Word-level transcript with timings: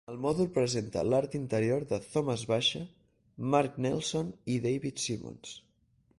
El 0.11 0.15
mòdul 0.21 0.47
presenta 0.53 1.03
l'art 1.09 1.35
interior 1.39 1.85
de 1.93 1.99
Thomas 2.15 2.47
Baxa, 2.53 2.83
Mark 3.53 3.79
Nelson 3.87 4.35
i 4.57 4.59
David 4.67 5.07
Simons. 5.07 5.55